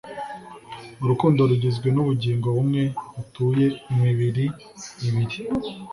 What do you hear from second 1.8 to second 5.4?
n'ubugingo bumwe butuye imibiri ibiri